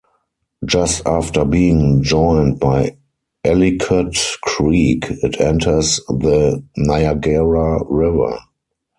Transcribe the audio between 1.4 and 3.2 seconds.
being joined by